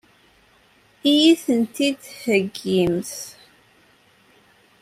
Ad 1.09 1.15
iyi-tent-id-theggimt? 1.15 3.13